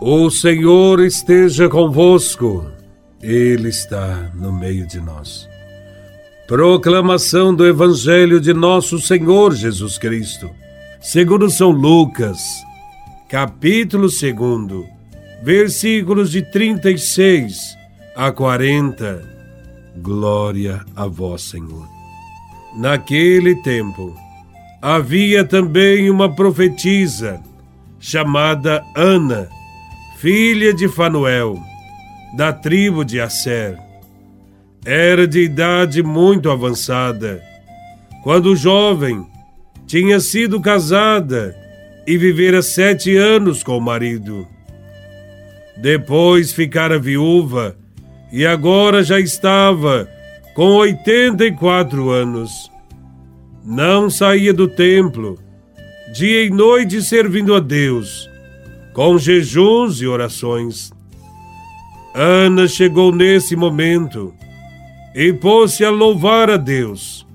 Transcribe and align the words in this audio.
O 0.00 0.30
Senhor 0.30 1.00
esteja 1.00 1.68
convosco, 1.68 2.70
Ele 3.20 3.68
está 3.68 4.30
no 4.32 4.52
meio 4.52 4.86
de 4.86 5.00
nós. 5.00 5.48
Proclamação 6.46 7.52
do 7.52 7.66
Evangelho 7.66 8.40
de 8.40 8.54
Nosso 8.54 9.00
Senhor 9.00 9.52
Jesus 9.56 9.98
Cristo, 9.98 10.48
segundo 11.00 11.50
São 11.50 11.70
Lucas, 11.70 12.38
capítulo 13.28 14.06
2, 14.06 14.86
versículos 15.42 16.30
de 16.30 16.42
36 16.42 17.76
a 18.14 18.30
40. 18.30 19.20
Glória 19.96 20.80
a 20.94 21.08
Vós, 21.08 21.42
Senhor. 21.42 21.88
Naquele 22.76 23.56
tempo, 23.62 24.14
havia 24.80 25.44
também 25.44 26.08
uma 26.08 26.32
profetisa 26.32 27.40
chamada 27.98 28.84
Ana 28.94 29.57
filha 30.20 30.74
de 30.74 30.88
Fanuel, 30.88 31.56
da 32.36 32.52
tribo 32.52 33.04
de 33.04 33.20
Asser. 33.20 33.78
Era 34.84 35.28
de 35.28 35.42
idade 35.42 36.02
muito 36.02 36.50
avançada, 36.50 37.40
quando 38.24 38.56
jovem 38.56 39.24
tinha 39.86 40.18
sido 40.18 40.60
casada 40.60 41.54
e 42.04 42.18
vivera 42.18 42.62
sete 42.62 43.16
anos 43.16 43.62
com 43.62 43.78
o 43.78 43.80
marido. 43.80 44.44
Depois 45.76 46.50
ficara 46.50 46.98
viúva 46.98 47.76
e 48.32 48.44
agora 48.44 49.04
já 49.04 49.20
estava 49.20 50.08
com 50.52 50.70
oitenta 50.72 51.44
e 51.44 51.52
quatro 51.52 52.10
anos. 52.10 52.68
Não 53.64 54.10
saía 54.10 54.52
do 54.52 54.66
templo, 54.66 55.38
dia 56.12 56.42
e 56.42 56.50
noite 56.50 57.00
servindo 57.02 57.54
a 57.54 57.60
Deus 57.60 58.28
com 58.92 59.18
jejuns 59.18 60.00
e 60.00 60.06
orações. 60.06 60.92
Ana 62.14 62.66
chegou 62.66 63.12
nesse 63.12 63.54
momento 63.54 64.34
e 65.14 65.32
pôs-se 65.32 65.84
a 65.84 65.90
louvar 65.90 66.50
a 66.50 66.56
Deus 66.56 67.26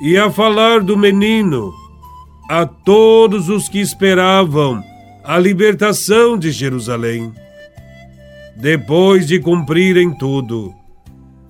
e 0.00 0.16
a 0.16 0.30
falar 0.30 0.80
do 0.80 0.96
menino 0.96 1.72
a 2.48 2.64
todos 2.64 3.48
os 3.48 3.68
que 3.68 3.80
esperavam 3.80 4.82
a 5.24 5.38
libertação 5.38 6.38
de 6.38 6.52
Jerusalém. 6.52 7.32
Depois 8.56 9.26
de 9.26 9.40
cumprirem 9.40 10.16
tudo, 10.16 10.72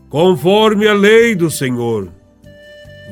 conforme 0.09 0.89
a 0.89 0.95
lei 0.95 1.35
do 1.35 1.51
Senhor, 1.51 2.11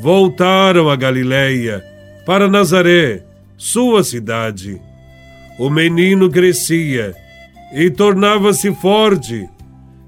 voltaram 0.01 0.89
a 0.89 0.97
Galiléia 0.97 1.85
para 2.25 2.49
Nazaré, 2.49 3.23
sua 3.57 4.03
cidade 4.03 4.81
o 5.59 5.71
menino 5.71 6.29
crescia 6.31 7.15
e 7.73 7.91
tornava-se 7.91 8.73
forte, 8.75 9.49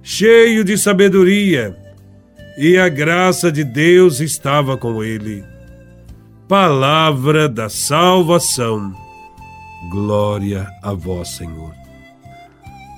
cheio 0.02 0.64
de 0.64 0.76
sabedoria, 0.76 1.76
e 2.58 2.78
a 2.78 2.88
graça 2.88 3.50
de 3.52 3.62
Deus 3.62 4.20
estava 4.20 4.76
com 4.76 5.02
ele. 5.02 5.44
Palavra 6.48 7.48
da 7.48 7.68
salvação. 7.68 8.94
Glória 9.90 10.66
a 10.82 10.92
vós, 10.92 11.28
Senhor. 11.30 11.74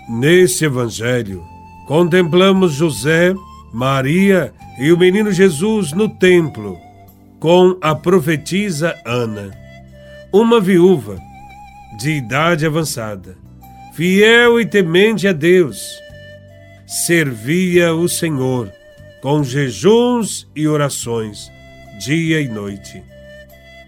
Neste 0.09 0.65
evangelho, 0.65 1.43
contemplamos 1.87 2.73
José, 2.73 3.35
Maria 3.73 4.53
e 4.79 4.93
o 4.93 4.99
menino 4.99 5.33
Jesus 5.33 5.93
no 5.93 6.09
templo, 6.09 6.79
com 7.41 7.77
a 7.81 7.95
profetisa 7.95 8.95
Ana, 9.05 9.51
uma 10.33 10.61
viúva 10.61 11.28
de 11.97 12.11
idade 12.11 12.67
avançada, 12.67 13.37
fiel 13.95 14.61
e 14.61 14.67
temente 14.67 15.27
a 15.27 15.33
Deus, 15.33 15.99
servia 16.87 17.95
o 17.95 18.09
Senhor 18.09 18.71
com 19.21 19.43
jejuns 19.43 20.49
e 20.55 20.69
orações, 20.69 21.51
dia 21.99 22.41
e 22.41 22.49
noite. 22.49 23.03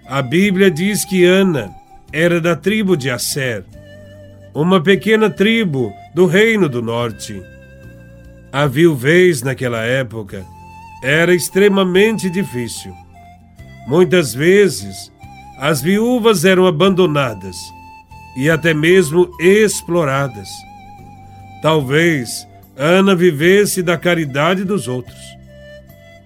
A 0.06 0.22
Bíblia 0.22 0.70
diz 0.70 1.04
que 1.04 1.24
Ana 1.24 1.70
era 2.12 2.40
da 2.40 2.56
tribo 2.56 2.96
de 2.96 3.10
Asser, 3.10 3.64
uma 4.52 4.82
pequena 4.82 5.30
tribo 5.30 5.92
do 6.14 6.26
Reino 6.26 6.68
do 6.68 6.82
Norte. 6.82 7.40
A 8.52 8.66
viuvez 8.66 9.42
naquela 9.42 9.82
época 9.82 10.44
era 11.02 11.32
extremamente 11.32 12.28
difícil. 12.28 12.92
Muitas 13.86 14.34
vezes, 14.34 15.12
as 15.58 15.80
viúvas 15.80 16.44
eram 16.44 16.66
abandonadas 16.66 17.56
e 18.36 18.48
até 18.48 18.72
mesmo 18.72 19.30
exploradas. 19.40 20.48
Talvez 21.62 22.46
Ana 22.76 23.14
vivesse 23.14 23.82
da 23.82 23.98
caridade 23.98 24.64
dos 24.64 24.88
outros. 24.88 25.18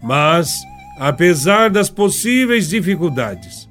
Mas, 0.03 0.63
apesar 0.99 1.71
das 1.71 1.91
possíveis 1.91 2.69
dificuldades, 2.69 3.69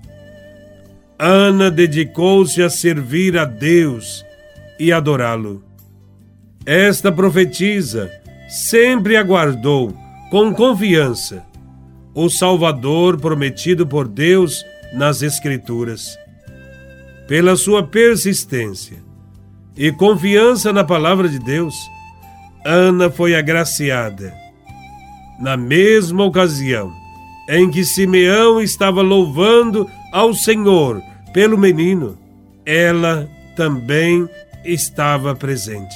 Ana 1.17 1.71
dedicou-se 1.71 2.61
a 2.61 2.69
servir 2.69 3.37
a 3.37 3.45
Deus 3.45 4.25
e 4.79 4.91
adorá-lo. 4.91 5.63
Esta 6.65 7.11
profetisa 7.11 8.11
sempre 8.49 9.15
aguardou 9.15 9.93
com 10.29 10.53
confiança 10.53 11.45
o 12.13 12.29
Salvador 12.29 13.19
prometido 13.19 13.87
por 13.87 14.07
Deus 14.07 14.65
nas 14.93 15.21
Escrituras 15.21 16.17
pela 17.27 17.55
sua 17.55 17.83
persistência 17.83 18.97
e 19.75 19.91
confiança 19.91 20.71
na 20.71 20.83
palavra 20.83 21.27
de 21.27 21.39
Deus, 21.39 21.75
Ana 22.65 23.09
foi 23.09 23.35
agraciada. 23.35 24.33
Na 25.39 25.57
mesma 25.57 26.23
ocasião 26.23 26.91
em 27.49 27.69
que 27.69 27.83
Simeão 27.83 28.61
estava 28.61 29.01
louvando 29.01 29.89
ao 30.11 30.33
Senhor 30.33 31.01
pelo 31.33 31.57
menino, 31.57 32.17
ela 32.65 33.27
também 33.55 34.29
estava 34.63 35.35
presente 35.35 35.95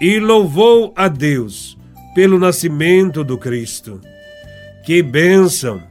e 0.00 0.18
louvou 0.18 0.92
a 0.94 1.08
Deus 1.08 1.78
pelo 2.14 2.38
nascimento 2.38 3.24
do 3.24 3.38
Cristo. 3.38 4.00
Que 4.84 5.02
bênção! 5.02 5.82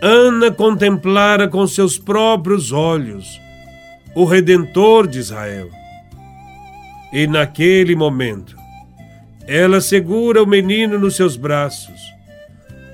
Ana 0.00 0.50
contemplara 0.50 1.48
com 1.48 1.66
seus 1.66 1.98
próprios 1.98 2.72
olhos 2.72 3.40
o 4.14 4.24
Redentor 4.24 5.06
de 5.06 5.18
Israel. 5.18 5.70
E 7.12 7.26
naquele 7.26 7.94
momento, 7.94 8.56
ela 9.46 9.80
segura 9.80 10.42
o 10.42 10.46
menino 10.46 10.98
nos 10.98 11.16
seus 11.16 11.36
braços, 11.36 12.00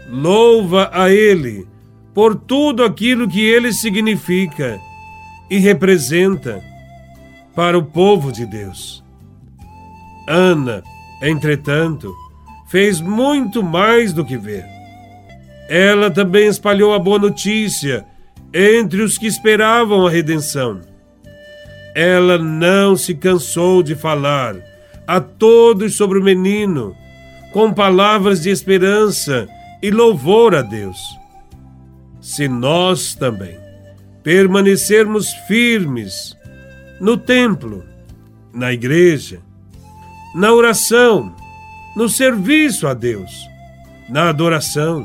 louva 0.08 0.90
a 0.92 1.10
ele 1.10 1.66
por 2.14 2.34
tudo 2.34 2.82
aquilo 2.82 3.28
que 3.28 3.40
ele 3.40 3.72
significa 3.72 4.80
e 5.50 5.58
representa 5.58 6.62
para 7.54 7.78
o 7.78 7.84
povo 7.84 8.32
de 8.32 8.46
Deus. 8.46 9.04
Ana, 10.26 10.82
entretanto, 11.22 12.14
fez 12.68 13.00
muito 13.00 13.62
mais 13.62 14.12
do 14.12 14.24
que 14.24 14.36
ver. 14.36 14.64
Ela 15.68 16.10
também 16.10 16.48
espalhou 16.48 16.94
a 16.94 16.98
boa 16.98 17.18
notícia 17.18 18.04
entre 18.52 19.02
os 19.02 19.18
que 19.18 19.26
esperavam 19.26 20.06
a 20.06 20.10
redenção 20.10 20.87
ela 21.98 22.38
não 22.38 22.94
se 22.94 23.12
cansou 23.12 23.82
de 23.82 23.96
falar 23.96 24.54
a 25.04 25.20
todos 25.20 25.96
sobre 25.96 26.20
o 26.20 26.22
menino, 26.22 26.94
com 27.52 27.72
palavras 27.72 28.40
de 28.40 28.50
esperança 28.50 29.48
e 29.82 29.90
louvor 29.90 30.54
a 30.54 30.62
Deus. 30.62 30.96
Se 32.20 32.46
nós 32.46 33.16
também 33.16 33.58
permanecermos 34.22 35.32
firmes 35.48 36.36
no 37.00 37.16
templo, 37.16 37.84
na 38.52 38.72
igreja, 38.72 39.40
na 40.36 40.52
oração, 40.52 41.34
no 41.96 42.08
serviço 42.08 42.86
a 42.86 42.94
Deus, 42.94 43.32
na 44.08 44.28
adoração, 44.28 45.04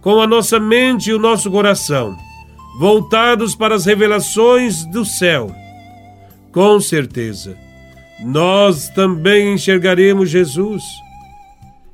com 0.00 0.20
a 0.20 0.26
nossa 0.28 0.60
mente 0.60 1.10
e 1.10 1.14
o 1.14 1.18
nosso 1.18 1.50
coração 1.50 2.16
voltados 2.78 3.56
para 3.56 3.74
as 3.74 3.86
revelações 3.86 4.84
do 4.86 5.04
céu, 5.04 5.52
com 6.52 6.78
certeza, 6.80 7.56
nós 8.20 8.88
também 8.90 9.54
enxergaremos 9.54 10.28
Jesus, 10.28 10.84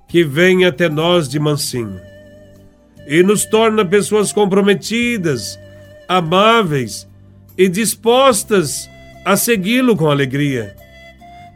que 0.09 0.25
vem 0.25 0.65
até 0.65 0.89
nós 0.89 1.29
de 1.29 1.39
mansinho 1.39 2.01
e 3.07 3.23
nos 3.23 3.47
torna 3.47 3.85
pessoas 3.85 4.33
comprometidas, 4.33 5.59
amáveis 6.09 7.09
e 7.57 7.69
dispostas 7.69 8.89
a 9.25 9.37
segui-lo 9.37 9.97
com 9.97 10.11
alegria. 10.11 10.75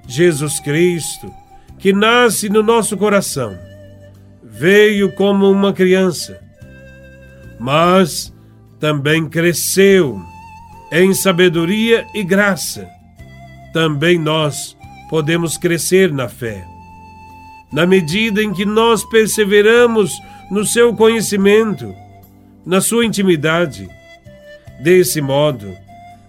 Jesus 0.07 0.61
Cristo, 0.61 1.31
que 1.79 1.93
nasce 1.93 2.49
no 2.49 2.63
nosso 2.63 2.97
coração, 2.97 3.59
veio 4.43 5.13
como 5.13 5.51
uma 5.51 5.73
criança, 5.73 6.41
mas 7.59 8.33
também 8.79 9.29
cresceu 9.29 10.32
em 10.93 11.15
sabedoria 11.15 12.07
e 12.15 12.23
graça. 12.23 12.87
Também 13.73 14.19
nós 14.19 14.77
podemos 15.09 15.57
crescer 15.57 16.13
na 16.13 16.29
fé. 16.29 16.67
Na 17.73 17.87
medida 17.87 18.43
em 18.43 18.53
que 18.53 18.67
nós 18.67 19.03
perseveramos 19.03 20.13
no 20.51 20.67
seu 20.67 20.95
conhecimento, 20.95 21.95
na 22.67 22.83
sua 22.83 23.07
intimidade. 23.07 23.89
Desse 24.83 25.23
modo, 25.23 25.75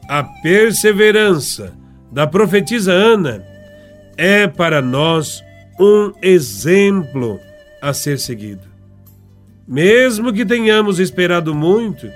a 0.07 0.23
perseverança 0.23 1.73
da 2.09 2.25
profetisa 2.25 2.93
Ana 2.93 3.43
é 4.15 4.47
para 4.47 4.81
nós 4.81 5.43
um 5.77 6.13
exemplo 6.21 7.37
a 7.81 7.93
ser 7.93 8.17
seguido. 8.17 8.71
Mesmo 9.67 10.31
que 10.31 10.45
tenhamos 10.45 10.99
esperado 10.99 11.53
muito 11.53 12.07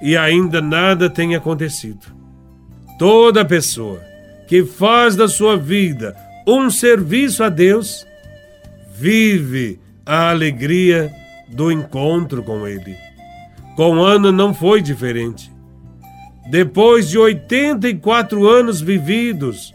e 0.00 0.16
ainda 0.16 0.60
nada 0.60 1.10
tenha 1.10 1.38
acontecido. 1.38 2.06
Toda 2.98 3.44
pessoa 3.44 4.00
que 4.46 4.64
faz 4.64 5.14
da 5.14 5.28
sua 5.28 5.56
vida 5.56 6.16
um 6.46 6.70
serviço 6.70 7.44
a 7.44 7.48
Deus 7.48 8.06
vive 8.90 9.78
a 10.04 10.30
alegria 10.30 11.12
do 11.48 11.70
encontro 11.70 12.42
com 12.42 12.66
Ele. 12.66 12.96
Com 13.76 14.02
Ana 14.02 14.32
não 14.32 14.54
foi 14.54 14.80
diferente. 14.80 15.52
Depois 16.50 17.08
de 17.08 17.18
84 17.18 18.48
anos 18.48 18.80
vividos 18.80 19.74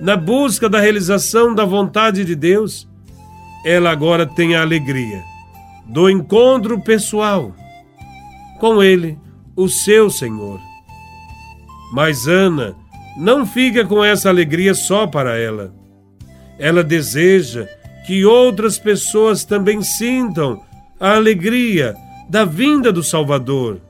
na 0.00 0.16
busca 0.16 0.68
da 0.68 0.78
realização 0.78 1.54
da 1.54 1.64
vontade 1.64 2.24
de 2.24 2.34
Deus, 2.34 2.86
ela 3.64 3.90
agora 3.90 4.26
tem 4.26 4.54
a 4.54 4.60
alegria 4.60 5.22
do 5.86 6.10
encontro 6.10 6.80
pessoal 6.80 7.54
com 8.60 8.82
Ele, 8.82 9.18
o 9.56 9.68
seu 9.68 10.10
Senhor. 10.10 10.60
Mas 11.92 12.26
Ana 12.26 12.74
não 13.16 13.46
fica 13.46 13.84
com 13.84 14.04
essa 14.04 14.28
alegria 14.28 14.74
só 14.74 15.06
para 15.06 15.36
ela. 15.38 15.74
Ela 16.58 16.82
deseja 16.82 17.66
que 18.06 18.24
outras 18.24 18.78
pessoas 18.78 19.44
também 19.44 19.82
sintam 19.82 20.62
a 20.98 21.16
alegria 21.16 21.94
da 22.28 22.44
vinda 22.44 22.92
do 22.92 23.02
Salvador. 23.02 23.80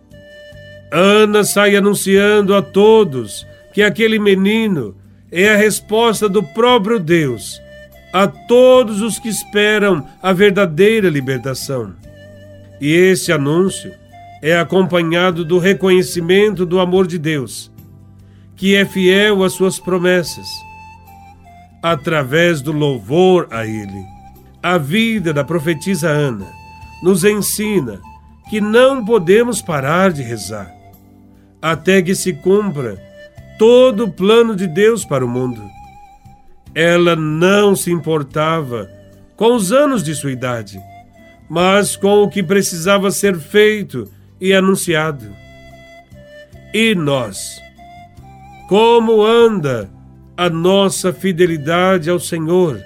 Ana 0.91 1.44
sai 1.44 1.76
anunciando 1.76 2.55
a 2.55 2.61
todos 2.61 3.47
que 3.73 3.82
aquele 3.82 4.19
menino 4.19 4.97
é 5.31 5.49
a 5.49 5.56
resposta 5.56 6.29
do 6.29 6.43
próprio 6.43 6.99
Deus 6.99 7.62
a 8.12 8.26
todos 8.26 9.00
os 9.00 9.19
que 9.19 9.29
esperam 9.29 10.06
a 10.23 10.32
verdadeira 10.32 11.08
libertação. 11.08 11.94
E 12.79 12.93
esse 12.93 13.32
anúncio 13.32 13.93
é 14.43 14.59
acompanhado 14.59 15.44
do 15.44 15.59
reconhecimento 15.59 16.67
do 16.67 16.81
amor 16.81 17.06
de 17.06 17.17
Deus, 17.17 17.71
que 18.56 18.75
é 18.75 18.85
fiel 18.85 19.44
às 19.44 19.53
suas 19.53 19.79
promessas, 19.79 20.49
através 21.81 22.61
do 22.61 22.73
louvor 22.73 23.47
a 23.53 23.65
Ele. 23.65 24.05
A 24.61 24.77
vida 24.79 25.33
da 25.33 25.44
profetisa 25.44 26.09
Ana 26.09 26.47
nos 27.03 27.23
ensina 27.23 28.00
que 28.50 28.61
não 28.61 29.05
podemos 29.05 29.62
parar 29.62 30.12
de 30.12 30.23
rezar 30.23 30.83
até 31.61 32.03
que 32.03 32.15
se 32.15 32.33
cumpra 32.33 33.00
todo 33.56 34.05
o 34.05 34.11
plano 34.11 34.56
de 34.56 34.67
Deus 34.67 35.05
para 35.05 35.25
o 35.25 35.29
mundo. 35.29 35.62
Ela 36.75 37.15
não 37.15 37.77
se 37.77 37.93
importava 37.93 38.91
com 39.37 39.55
os 39.55 39.71
anos 39.71 40.03
de 40.03 40.15
sua 40.15 40.33
idade, 40.33 40.81
mas 41.49 41.94
com 41.94 42.25
o 42.25 42.29
que 42.29 42.43
precisava 42.43 43.12
ser 43.12 43.39
feito 43.39 44.11
e 44.43 44.53
anunciado. 44.53 45.33
E 46.75 46.97
nós? 46.97 47.62
Como 48.69 49.23
anda 49.23 49.89
a 50.37 50.50
nossa 50.50 51.12
fidelidade 51.12 52.11
ao 52.11 52.19
Senhor? 52.19 52.83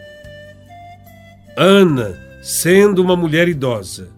Ana, 1.56 2.14
sendo 2.43 3.03
uma 3.03 3.17
mulher 3.17 3.49
idosa, 3.49 4.11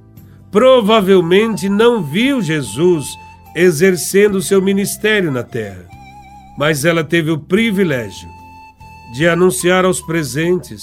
provavelmente 0.51 1.69
não 1.69 2.03
viu 2.03 2.43
Jesus 2.43 3.07
exercendo 3.55 4.43
seu 4.43 4.61
ministério 4.61 5.31
na 5.31 5.45
terra, 5.45 5.87
mas 6.59 6.85
ela 6.85 7.05
teve 7.05 7.31
o 7.31 7.39
privilégio 7.39 8.29
de 9.15 9.29
anunciar 9.29 9.85
aos 9.85 10.01
presentes 10.01 10.83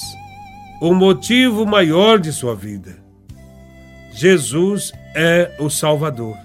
o 0.80 0.94
motivo 0.94 1.66
maior 1.66 2.18
de 2.18 2.32
sua 2.32 2.56
vida. 2.56 2.96
Jesus 4.14 4.94
é 5.16 5.56
o 5.58 5.70
Salvador. 5.70 6.38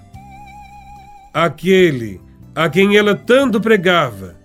Aquele 1.33 2.21
a 2.55 2.69
quem 2.69 2.95
ela 2.95 3.13
tanto 3.13 3.59
pregava 3.59 4.35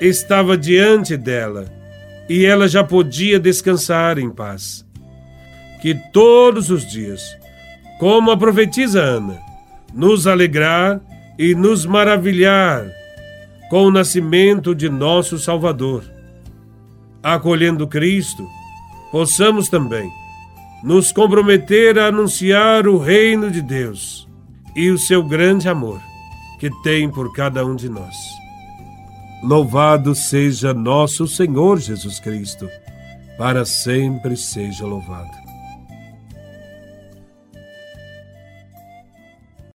estava 0.00 0.56
diante 0.56 1.16
dela 1.16 1.66
e 2.28 2.44
ela 2.44 2.68
já 2.68 2.84
podia 2.84 3.38
descansar 3.38 4.18
em 4.18 4.30
paz. 4.30 4.86
Que 5.82 5.94
todos 6.12 6.70
os 6.70 6.86
dias, 6.86 7.36
como 7.98 8.30
a 8.30 8.36
profetisa 8.36 9.00
Ana, 9.00 9.38
nos 9.92 10.26
alegrar 10.26 11.00
e 11.38 11.54
nos 11.54 11.84
maravilhar 11.84 12.86
com 13.68 13.82
o 13.84 13.90
nascimento 13.90 14.74
de 14.74 14.88
nosso 14.88 15.38
Salvador 15.38 16.04
acolhendo 17.22 17.88
Cristo, 17.88 18.48
possamos 19.10 19.68
também 19.68 20.08
nos 20.82 21.12
comprometer 21.12 21.98
a 21.98 22.06
anunciar 22.06 22.86
o 22.86 22.98
reino 22.98 23.50
de 23.50 23.62
Deus 23.62 24.28
e 24.74 24.90
o 24.90 24.98
seu 24.98 25.22
grande 25.22 25.68
amor 25.68 26.00
que 26.58 26.70
tem 26.82 27.10
por 27.10 27.32
cada 27.32 27.64
um 27.64 27.74
de 27.74 27.88
nós. 27.88 28.16
Louvado 29.42 30.14
seja 30.14 30.72
nosso 30.72 31.26
Senhor 31.26 31.78
Jesus 31.78 32.18
Cristo, 32.18 32.68
para 33.36 33.64
sempre 33.64 34.36
seja 34.36 34.86
louvado. 34.86 35.45